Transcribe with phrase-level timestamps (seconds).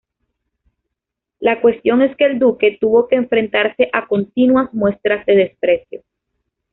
[1.39, 6.01] La cuestión es que el duque tuvo que enfrentarse a continuas muestras de desprecio.